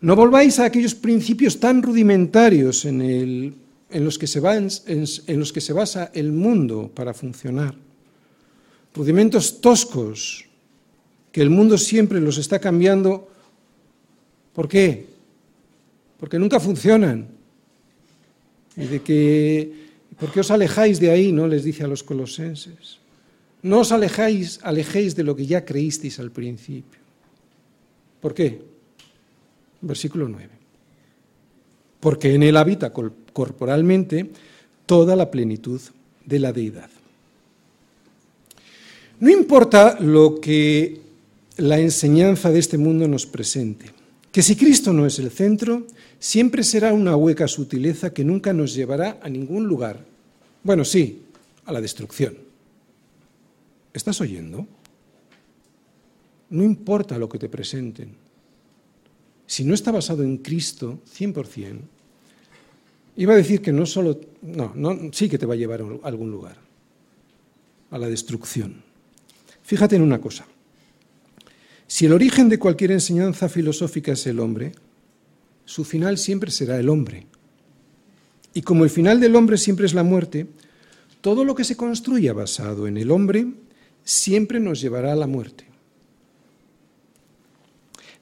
[0.00, 5.60] No volváis a aquellos principios tan rudimentarios en, en, los que se en los que
[5.60, 7.74] se basa el mundo para funcionar.
[8.94, 10.44] Rudimentos toscos
[11.32, 13.28] que el mundo siempre los está cambiando.
[14.54, 15.15] ¿Por qué?
[16.18, 17.28] Porque nunca funcionan.
[18.76, 19.72] Y de que,
[20.18, 21.32] ¿por qué os alejáis de ahí?
[21.32, 22.98] No les dice a los colosenses.
[23.62, 27.00] No os alejáis, alejéis de lo que ya creísteis al principio.
[28.20, 28.60] ¿Por qué?
[29.80, 30.48] Versículo 9.
[32.00, 34.30] Porque en él habita corporalmente
[34.84, 35.80] toda la plenitud
[36.24, 36.90] de la deidad.
[39.18, 41.00] No importa lo que
[41.56, 43.86] la enseñanza de este mundo nos presente,
[44.36, 45.86] que si Cristo no es el centro,
[46.18, 50.04] siempre será una hueca sutileza que nunca nos llevará a ningún lugar.
[50.62, 51.22] Bueno, sí,
[51.64, 52.36] a la destrucción.
[53.94, 54.66] ¿Estás oyendo?
[56.50, 58.14] No importa lo que te presenten.
[59.46, 61.78] Si no está basado en Cristo 100%,
[63.16, 66.06] iba a decir que no solo, no, no, sí que te va a llevar a
[66.06, 66.58] algún lugar,
[67.90, 68.82] a la destrucción.
[69.62, 70.46] Fíjate en una cosa.
[71.86, 74.72] Si el origen de cualquier enseñanza filosófica es el hombre,
[75.64, 77.26] su final siempre será el hombre.
[78.54, 80.46] Y como el final del hombre siempre es la muerte,
[81.20, 83.46] todo lo que se construya basado en el hombre
[84.02, 85.66] siempre nos llevará a la muerte.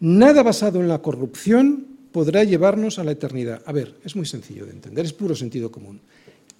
[0.01, 3.63] Nada basado en la corrupción podrá llevarnos a la eternidad.
[3.65, 6.01] A ver, es muy sencillo de entender, es puro sentido común.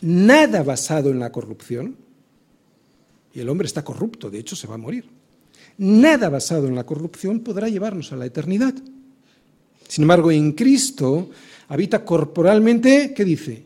[0.01, 1.97] Nada basado en la corrupción,
[3.33, 5.05] y el hombre está corrupto, de hecho se va a morir.
[5.79, 8.75] Nada basado en la corrupción podrá llevarnos a la eternidad.
[9.89, 11.31] Sin embargo, en Cristo
[11.69, 13.65] habita corporalmente, ¿qué dice?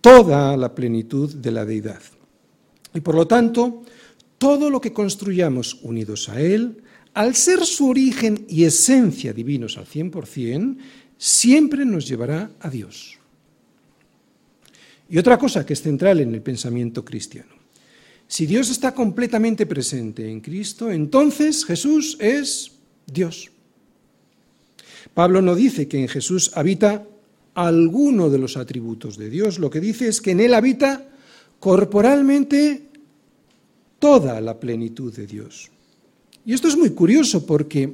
[0.00, 2.02] Toda la plenitud de la deidad.
[2.94, 3.82] Y por lo tanto,
[4.38, 6.82] todo lo que construyamos unidos a Él,
[7.14, 10.76] al ser su origen y esencia divinos al 100%,
[11.16, 13.18] siempre nos llevará a Dios.
[15.08, 17.61] Y otra cosa que es central en el pensamiento cristiano.
[18.32, 22.72] Si Dios está completamente presente en Cristo, entonces Jesús es
[23.04, 23.50] Dios.
[25.12, 27.06] Pablo no dice que en Jesús habita
[27.52, 31.10] alguno de los atributos de Dios, lo que dice es que en Él habita
[31.60, 32.88] corporalmente
[33.98, 35.70] toda la plenitud de Dios.
[36.46, 37.92] Y esto es muy curioso porque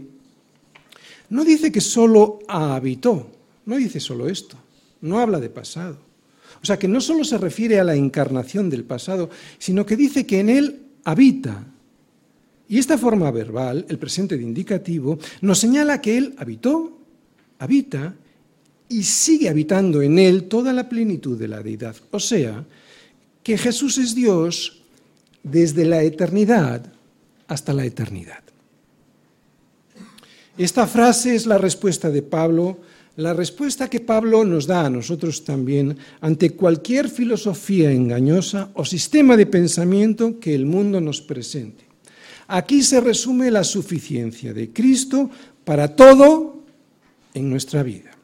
[1.31, 3.29] no dice que solo habitó,
[3.67, 4.57] no dice solo esto,
[5.01, 6.08] no habla de pasado.
[6.63, 10.27] O sea que no solo se refiere a la encarnación del pasado, sino que dice
[10.27, 11.65] que en él habita.
[12.69, 16.99] Y esta forma verbal, el presente de indicativo, nos señala que él habitó,
[17.59, 18.15] habita
[18.89, 21.97] y sigue habitando en él toda la plenitud de la deidad.
[22.11, 22.65] O sea,
[23.43, 24.83] que Jesús es Dios
[25.43, 26.93] desde la eternidad
[27.47, 28.43] hasta la eternidad.
[30.59, 32.79] Esta frase es la respuesta de Pablo,
[33.19, 39.35] la respuesta que Pablo nos da a nosotros también ante cualquier filosofía engañosa o sistema
[39.35, 41.83] de pensamiento que el mundo nos presente.
[42.47, 45.31] Aquí se resume la suficiencia de Cristo
[45.65, 46.63] para todo
[47.35, 48.15] en nuestra vida.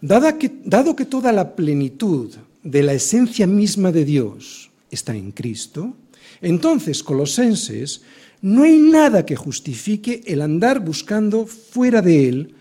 [0.00, 2.30] Dado que, toda la plenitud
[2.62, 5.96] de la esencia misma de Dios está en Cristo,
[6.40, 8.02] entonces, colosenses,
[8.42, 12.54] no hay nada que justifique el andar buscando fuera de Él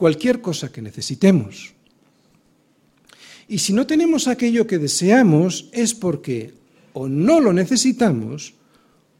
[0.00, 1.74] cualquier cosa que necesitemos.
[3.48, 6.54] Y si no tenemos aquello que deseamos es porque
[6.94, 8.54] o no lo necesitamos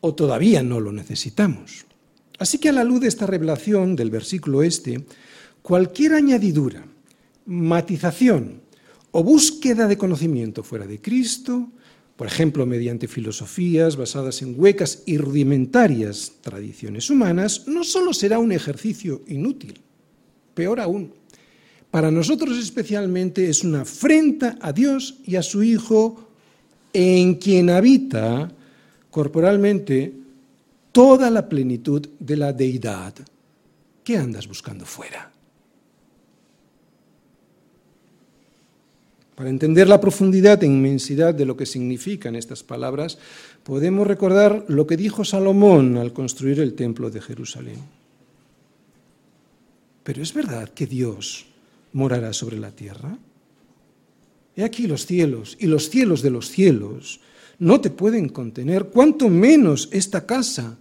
[0.01, 1.85] o todavía no lo necesitamos.
[2.39, 5.05] Así que a la luz de esta revelación del versículo este,
[5.61, 6.87] cualquier añadidura,
[7.45, 8.63] matización
[9.11, 11.69] o búsqueda de conocimiento fuera de Cristo
[12.17, 18.53] por ejemplo, mediante filosofías basadas en huecas y rudimentarias tradiciones humanas, no solo será un
[18.53, 19.81] ejercicio inútil,
[20.55, 21.13] peor aún,
[21.91, 26.29] para nosotros especialmente es una afrenta a Dios y a su Hijo,
[26.93, 28.51] en quien habita
[29.11, 30.13] corporalmente
[30.93, 33.15] toda la plenitud de la deidad.
[34.05, 35.31] ¿Qué andas buscando fuera?
[39.35, 43.19] Para entender la profundidad e inmensidad de lo que significan estas palabras,
[43.65, 48.00] podemos recordar lo que dijo Salomón al construir el templo de Jerusalén.
[50.03, 51.47] Pero ¿es verdad que Dios
[51.93, 53.19] morará sobre la tierra?
[54.57, 57.21] He aquí los cielos y los cielos de los cielos
[57.59, 60.79] no te pueden contener, cuanto menos esta casa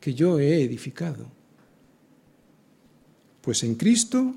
[0.00, 1.26] que yo he edificado.
[3.42, 4.34] Pues en Cristo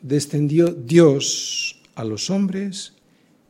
[0.00, 2.94] descendió Dios a los hombres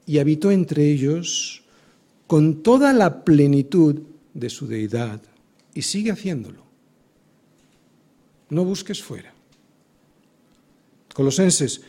[0.07, 1.63] y habitó entre ellos
[2.27, 4.03] con toda la plenitud
[4.35, 5.21] de su deidad
[5.73, 6.65] y sigue haciéndolo.
[8.51, 9.36] No busques fuera.
[11.17, 11.81] Colosenses,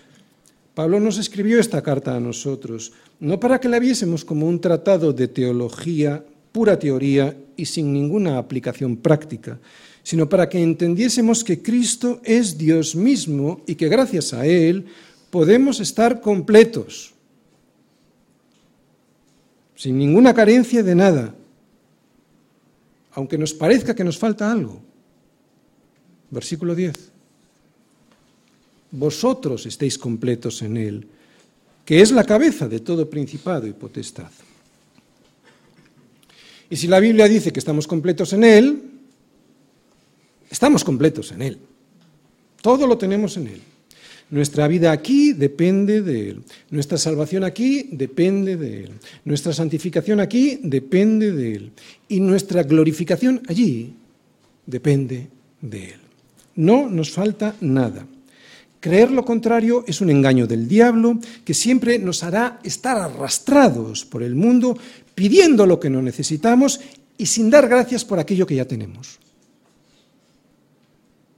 [0.74, 5.12] Pablo nos escribió esta carta a nosotros, no para que la viésemos como un tratado
[5.12, 6.24] de teología,
[6.54, 9.60] pura teoría y sin ninguna aplicación práctica,
[10.02, 14.86] sino para que entendiésemos que Cristo es Dios mismo y que gracias a Él
[15.30, 17.14] podemos estar completos,
[19.76, 21.36] sin ninguna carencia de nada,
[23.12, 24.80] aunque nos parezca que nos falta algo.
[26.32, 27.17] Versículo 10.
[28.92, 31.08] Vosotros estéis completos en Él,
[31.86, 34.32] que es la cabeza de todo principado y potestad.
[36.70, 38.88] Y si la Biblia dice que estamos completos en Él,
[40.50, 41.58] Estamos completos en Él.
[42.62, 43.62] Todo lo tenemos en Él.
[44.30, 46.44] Nuestra vida aquí depende de Él.
[46.70, 48.92] Nuestra salvación aquí depende de Él.
[49.26, 51.72] Nuestra santificación aquí depende de Él.
[52.08, 53.94] Y nuestra glorificación allí
[54.66, 55.28] depende
[55.62, 56.00] de Él.
[56.56, 58.06] No nos falta nada.
[58.88, 64.24] Creer lo contrario es un engaño del diablo que siempre nos hará estar arrastrados por
[64.24, 64.78] el mundo
[65.14, 66.80] pidiendo lo que no necesitamos
[67.18, 69.20] y sin dar gracias por aquello que ya tenemos.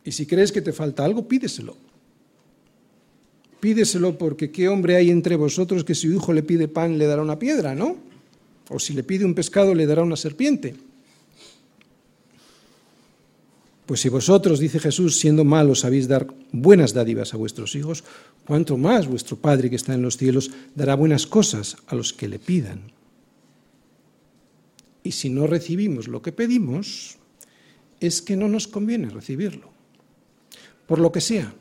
[0.04, 1.76] Y si crees que te falta algo, pídeselo.
[3.60, 7.08] Pídeselo porque qué hombre hay entre vosotros que si su hijo le pide pan le
[7.08, 7.98] dará una piedra, ¿no?
[8.70, 10.76] O si le pide un pescado le dará una serpiente.
[13.90, 18.04] Pues si vosotros, dice Jesús, siendo malos sabéis dar buenas dádivas a vuestros hijos,
[18.46, 22.30] cuánto más vuestro Padre que está en los cielos dará buenas cosas a los que
[22.30, 22.92] le pidan.
[25.02, 27.18] Y si no recibimos lo que pedimos,
[28.00, 29.72] es que no nos conviene recibirlo
[30.86, 31.52] por lo que sea,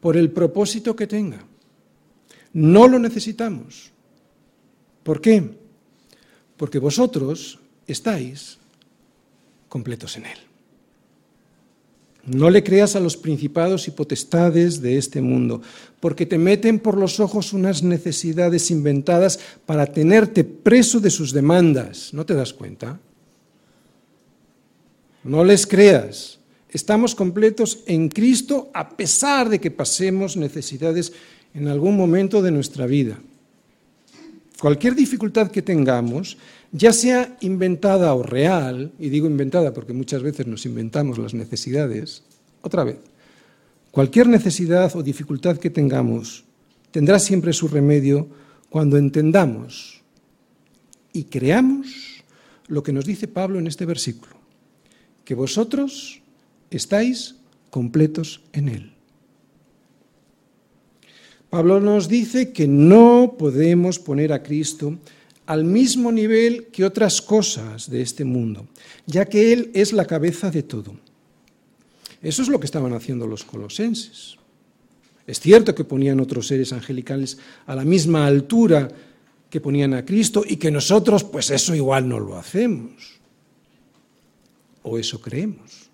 [0.00, 1.44] por el propósito que tenga.
[2.52, 3.90] No lo necesitamos.
[5.02, 5.50] ¿Por qué?
[6.56, 8.58] Porque vosotros estáis
[9.68, 10.51] completos en Él.
[12.24, 15.60] No le creas a los principados y potestades de este mundo,
[15.98, 22.14] porque te meten por los ojos unas necesidades inventadas para tenerte preso de sus demandas.
[22.14, 23.00] ¿No te das cuenta?
[25.24, 26.38] No les creas.
[26.70, 31.12] Estamos completos en Cristo a pesar de que pasemos necesidades
[31.54, 33.18] en algún momento de nuestra vida.
[34.60, 36.38] Cualquier dificultad que tengamos,
[36.72, 42.24] ya sea inventada o real, y digo inventada porque muchas veces nos inventamos las necesidades,
[42.62, 42.98] otra vez,
[43.90, 46.44] cualquier necesidad o dificultad que tengamos
[46.90, 48.26] tendrá siempre su remedio
[48.70, 50.00] cuando entendamos
[51.12, 52.24] y creamos
[52.68, 54.34] lo que nos dice Pablo en este versículo,
[55.24, 56.22] que vosotros
[56.70, 57.36] estáis
[57.68, 58.92] completos en Él.
[61.50, 64.96] Pablo nos dice que no podemos poner a Cristo
[65.46, 68.66] al mismo nivel que otras cosas de este mundo,
[69.06, 70.94] ya que Él es la cabeza de todo.
[72.22, 74.36] Eso es lo que estaban haciendo los colosenses.
[75.26, 78.88] Es cierto que ponían otros seres angelicales a la misma altura
[79.50, 83.20] que ponían a Cristo y que nosotros, pues eso igual no lo hacemos.
[84.82, 85.90] O eso creemos.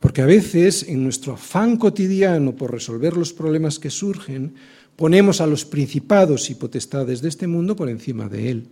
[0.00, 4.54] Porque a veces en nuestro afán cotidiano por resolver los problemas que surgen,
[4.98, 8.66] ponemos a los principados y potestades de este mundo por encima de él.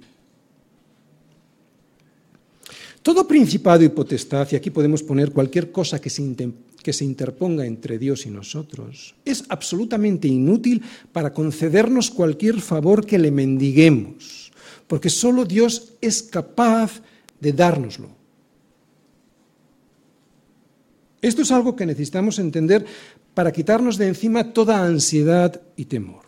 [3.00, 8.26] Todo principado y potestad, y aquí podemos poner cualquier cosa que se, interponga entre Dios
[8.26, 14.50] y nosotros, es absolutamente inútil para concedernos cualquier favor que le mendiguemos,
[14.88, 17.02] porque solo Dios es capaz
[17.38, 18.08] de dárnoslo.
[21.22, 22.84] Esto es algo que necesitamos entender
[23.36, 26.24] para quitarnos de encima toda ansiedad y temor.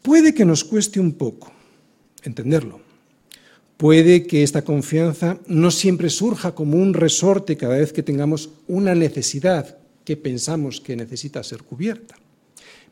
[0.00, 1.52] Puede que nos cueste un poco
[2.22, 2.80] entenderlo.
[3.76, 8.94] Puede que esta confianza no siempre surja como un resorte cada vez que tengamos una
[8.94, 12.14] necesidad que pensamos que necesita ser cubierta.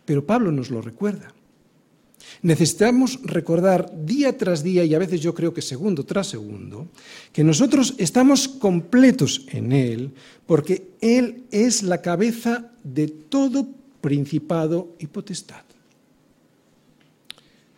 [0.04, 1.32] Pero Pablo nos lo recuerda.
[2.42, 6.88] Necesitamos recordar día tras día, y a veces yo creo que segundo tras segundo,
[7.32, 10.12] que nosotros estamos completos en Él,
[10.46, 13.68] porque Él es la cabeza de todo
[14.00, 15.62] principado y potestad.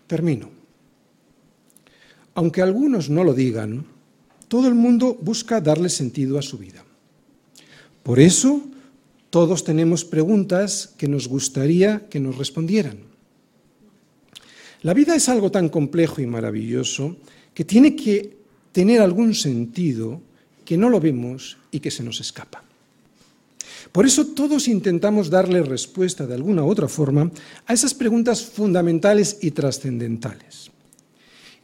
[0.07, 0.51] Termino.
[2.34, 3.84] Aunque algunos no lo digan,
[4.49, 6.84] todo el mundo busca darle sentido a su vida.
[8.03, 8.62] Por eso,
[9.30, 13.07] Todos tenemos preguntas que nos gustaría que nos respondieran.
[14.83, 17.16] La vida es algo tan complejo y maravilloso
[17.53, 18.37] que tiene que
[18.72, 20.20] tener algún sentido
[20.64, 22.62] que no lo vemos y que se nos escapa.
[23.91, 27.31] Por eso todos intentamos darle respuesta de alguna otra forma
[27.66, 30.70] a esas preguntas fundamentales y trascendentales.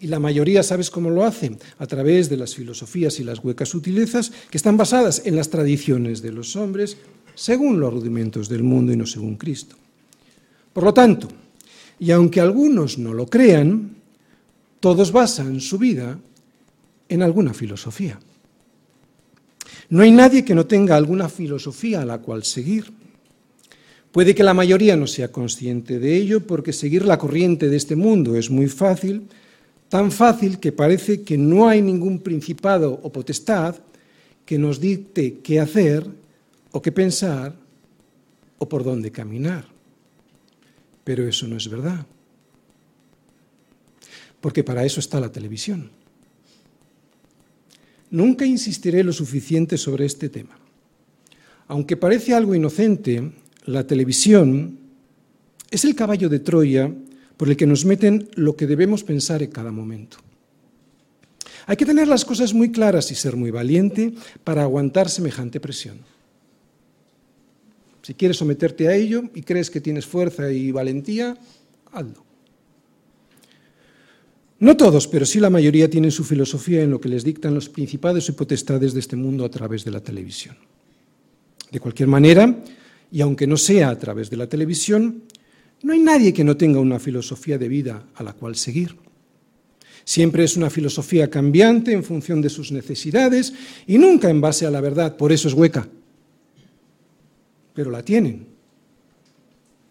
[0.00, 1.58] Y la mayoría, ¿sabes cómo lo hacen?
[1.78, 6.20] A través de las filosofías y las huecas sutilezas que están basadas en las tradiciones
[6.20, 6.96] de los hombres,
[7.34, 9.76] según los rudimentos del mundo y no según Cristo.
[10.72, 11.28] Por lo tanto,
[11.98, 13.96] y aunque algunos no lo crean,
[14.80, 16.18] todos basan su vida
[17.08, 18.18] en alguna filosofía.
[19.88, 22.92] No hay nadie que no tenga alguna filosofía a la cual seguir.
[24.12, 27.96] Puede que la mayoría no sea consciente de ello porque seguir la corriente de este
[27.96, 29.28] mundo es muy fácil,
[29.88, 33.76] tan fácil que parece que no hay ningún principado o potestad
[34.44, 36.06] que nos dicte qué hacer
[36.70, 37.54] o qué pensar
[38.58, 39.73] o por dónde caminar.
[41.04, 42.06] Pero eso no es verdad.
[44.40, 45.90] Porque para eso está la televisión.
[48.10, 50.58] Nunca insistiré lo suficiente sobre este tema.
[51.68, 53.32] Aunque parece algo inocente,
[53.64, 54.78] la televisión
[55.70, 56.92] es el caballo de Troya
[57.36, 60.18] por el que nos meten lo que debemos pensar en cada momento.
[61.66, 64.12] Hay que tener las cosas muy claras y ser muy valiente
[64.44, 65.98] para aguantar semejante presión.
[68.04, 71.38] Si quieres someterte a ello y crees que tienes fuerza y valentía,
[71.90, 72.22] hazlo.
[74.58, 77.70] No todos, pero sí la mayoría tienen su filosofía en lo que les dictan los
[77.70, 80.54] principados y potestades de este mundo a través de la televisión.
[81.72, 82.62] De cualquier manera,
[83.10, 85.22] y aunque no sea a través de la televisión,
[85.82, 88.96] no hay nadie que no tenga una filosofía de vida a la cual seguir.
[90.04, 93.54] Siempre es una filosofía cambiante en función de sus necesidades
[93.86, 95.88] y nunca en base a la verdad, por eso es hueca.
[97.74, 98.46] Pero la tienen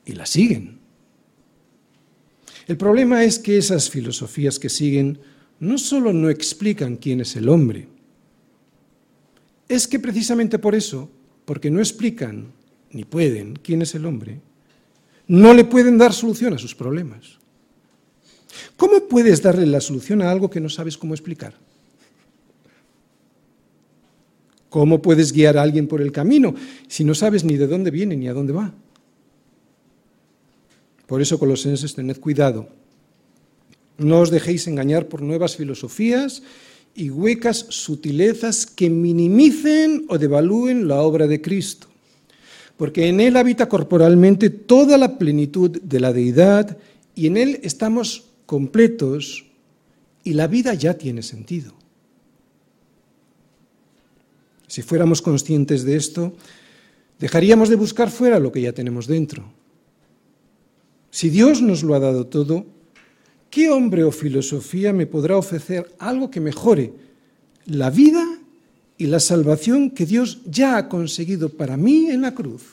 [0.05, 0.79] y la siguen.
[2.67, 5.19] El problema es que esas filosofías que siguen
[5.59, 7.87] no solo no explican quién es el hombre,
[9.67, 11.09] es que precisamente por eso,
[11.45, 12.51] porque no explican
[12.91, 14.39] ni pueden quién es el hombre,
[15.27, 17.39] no le pueden dar solución a sus problemas.
[18.77, 21.55] ¿Cómo puedes darle la solución a algo que no sabes cómo explicar?
[24.73, 26.55] ¿Cómo puedes guiar a alguien por el camino
[26.87, 28.73] si no sabes ni de dónde viene ni a dónde va?
[31.05, 32.65] Por eso, colosenses, tened cuidado.
[33.99, 36.41] No os dejéis engañar por nuevas filosofías
[36.95, 41.93] y huecas sutilezas que minimicen o devalúen la obra de Cristo
[42.77, 46.79] porque en Él habita corporalmente toda la plenitud de la deidad
[47.13, 49.45] y en Él estamos completos
[50.23, 51.82] y la vida ya tiene sentido.
[54.73, 56.33] Si fuéramos conscientes de esto,
[57.19, 59.45] dejaríamos de buscar fuera lo que ya tenemos dentro.
[61.11, 62.65] Si Dios nos lo ha dado todo,
[63.51, 66.91] ¿qué hombre o filosofía me podrá ofrecer algo que mejore
[67.67, 68.25] la vida
[68.97, 72.63] y la salvación que Dios ya ha conseguido para mí en la cruz.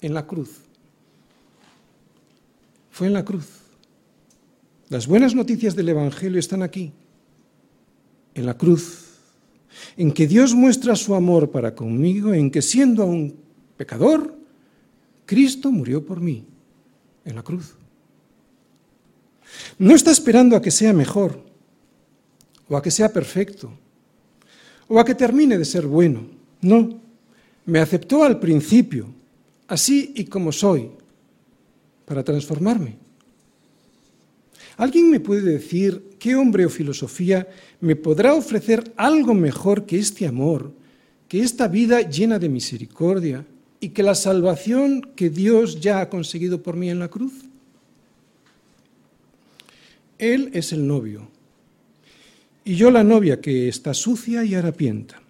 [0.00, 0.60] En la cruz.
[2.92, 3.48] Fue en la cruz.
[4.90, 6.92] Las buenas noticias del Evangelio están aquí,
[8.32, 9.05] en la cruz,
[9.96, 13.36] en que Dios muestra su amor para conmigo, en que siendo aún
[13.76, 14.36] pecador,
[15.24, 16.44] Cristo murió por mí,
[17.24, 17.74] en la cruz.
[19.78, 21.42] No está esperando a que sea mejor
[22.68, 23.70] o a que sea perfecto
[24.88, 26.26] o a que termine de ser bueno.
[26.60, 27.00] No,
[27.64, 29.08] me aceptó al principio,
[29.66, 30.90] así y como soy,
[32.04, 33.05] para transformarme.
[34.76, 37.48] ¿Alguien me puede decir qué hombre o filosofía
[37.80, 40.72] me podrá ofrecer algo mejor que este amor,
[41.28, 43.46] que esta vida llena de misericordia
[43.80, 47.32] y que la salvación que Dios ya ha conseguido por mí en la cruz?
[50.18, 51.28] Él es el novio,
[52.64, 55.22] y yo la novia que está sucia y harapienta.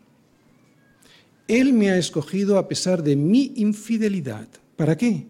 [1.47, 4.49] Él me ha escogido a pesar de mi infidelidad.
[4.76, 5.26] ¿Para qué?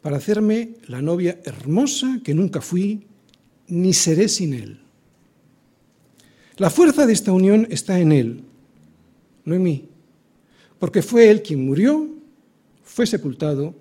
[0.00, 3.06] Para hacerme la novia hermosa que nunca fui
[3.68, 4.80] ni seré sin Él.
[6.56, 8.44] La fuerza de esta unión está en Él,
[9.44, 9.88] no en mí,
[10.78, 12.08] porque fue Él quien murió,
[12.84, 13.74] fue sepultado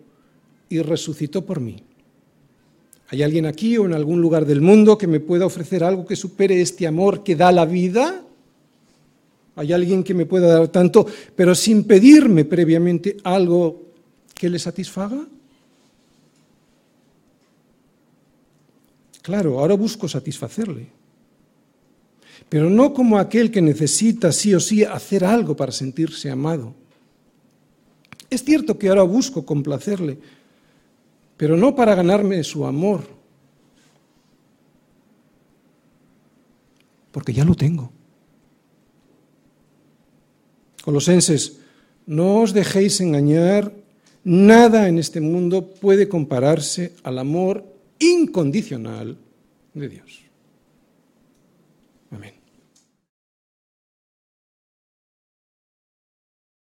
[0.69, 1.83] y resucitó por mí.
[3.09, 6.15] ¿Hay alguien aquí o en algún lugar del mundo que me pueda ofrecer algo que
[6.15, 8.23] supere este amor que da la vida?
[9.57, 11.05] ¿Hay alguien que me pueda dar tanto,
[11.35, 13.91] pero sin pedirme previamente algo
[14.33, 15.27] que le satisfaga?
[19.21, 20.87] Claro, ahora busco satisfacerle,
[22.49, 26.73] pero no como aquel que necesita sí o sí hacer algo para sentirse amado.
[28.29, 30.17] Es cierto que ahora busco complacerle,
[31.37, 33.03] pero no para ganarme su amor,
[37.11, 37.91] porque ya lo tengo.
[40.83, 41.59] Colosenses,
[42.07, 43.71] no os dejéis engañar,
[44.23, 47.70] nada en este mundo puede compararse al amor
[48.01, 49.17] incondicional
[49.73, 50.30] de Dios.